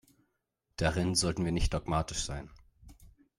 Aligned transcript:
Darin 0.77 1.13
sollten 1.13 1.45
wir 1.45 1.51
nicht 1.51 1.75
dogmatisch 1.75 2.23
sein. 2.23 2.49